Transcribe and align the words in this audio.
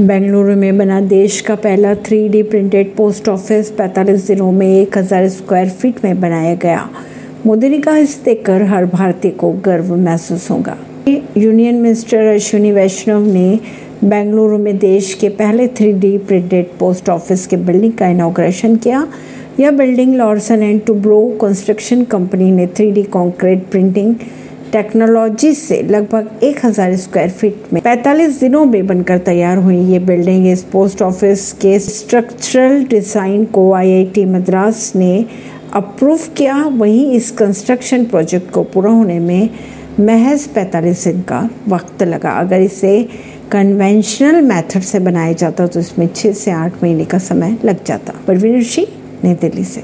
बेंगलुरु 0.00 0.54
में 0.56 0.78
बना 0.78 1.00
देश 1.00 1.40
का 1.40 1.54
पहला 1.54 1.94
three 1.94 2.28
D 2.28 2.42
printed 2.42 2.94
post 2.96 3.28
office 3.28 3.72
45 3.76 4.26
दिनों 4.26 4.52
में 4.52 4.86
1000 4.86 5.28
स्क्वायर 5.28 5.68
फीट 5.70 6.04
में 6.04 6.20
बनाया 6.20 6.54
गया। 6.54 6.88
मोदी 7.46 7.68
ने 7.68 7.78
कहा, 7.78 7.96
इसे 7.96 8.22
देखकर 8.24 8.62
हर 8.62 8.86
भारतीय 8.86 9.30
को 9.30 9.50
गर्व 9.64 9.94
महसूस 9.96 10.50
होगा। 10.50 10.76
यूनियन 11.08 11.74
मिनिस्टर 11.74 12.34
अश्विनी 12.34 12.72
वैष्णव 12.72 13.26
ने 13.26 13.58
बेंगलुरु 14.04 14.58
में 14.58 14.76
देश 14.78 15.12
के 15.14 15.28
पहले 15.28 15.68
three 15.68 15.92
D 15.92 16.16
printed 16.18 16.70
post 16.78 17.08
office 17.08 17.46
के 17.46 17.56
बिल्डिंग 17.56 17.92
का 17.92 18.08
इनाग्रेशन 18.08 18.76
किया। 18.76 19.06
यह 19.60 19.70
building 19.70 20.14
Larsen 20.16 20.62
and 20.62 20.80
Toubro 20.86 21.20
construction 21.40 22.04
company 22.04 22.50
ने 22.50 22.66
three 22.66 22.90
D 22.90 23.02
concrete 23.02 23.70
printing 23.70 24.14
technology 24.72 25.52
से 25.54 25.80
लगभग 25.82 26.40
1000 26.44 26.96
स्क्वायर 26.96 27.30
फीट 27.30 27.72
में 27.72 27.80
45 27.82 28.38
दिनों 28.40 28.64
में 28.64 28.86
बनकर 28.86 29.18
तैयार 29.18 29.58
हुई 29.58 29.78
ये 29.92 29.98
बिल्डिंग। 29.98 30.46
इस 30.46 30.62
पोस्ट 30.62 31.02
ऑफ़िस 31.02 31.52
के 31.62 31.78
स्ट्रक्चरल 31.78 32.84
डिज़ाइन 32.84 33.44
को 33.44 33.72
आईआईटी 33.72 34.24
मद्रास 34.24 34.92
ने 34.96 35.24
अप्रूव 35.74 36.20
किया। 36.36 36.56
वहीं 36.56 37.10
इस 37.12 37.30
कंस्ट्रक्शन 37.30 38.04
प्रोजेक्ट 38.04 38.50
को 38.50 38.62
पूरा 38.62 38.90
होने 38.90 39.18
में 39.18 39.48
महज 40.00 40.48
45 40.48 41.04
दिन 41.04 41.20
का 41.22 41.48
वक्त 41.68 42.02
लगा। 42.02 42.30
अगर 42.30 42.60
इसे 42.60 43.02
कन्वेंशनल 43.52 44.40
मेथड 44.42 44.80
से 44.82 44.98
बनाया 45.00 45.32
जाता 45.32 45.66
तो 45.66 45.80
इसमें 45.80 46.08
छः 46.16 46.32
से 46.32 46.50
आठ 46.50 46.82
महीने 46.82 47.04
का 47.04 47.18
समय 47.18 47.56
लग 47.64 47.84
जाता। 47.84 48.12
परवीन 48.26 48.58
ऋषि, 48.58 48.86
नई 49.24 49.34
दिल्ली 49.34 49.64
से। 49.64 49.78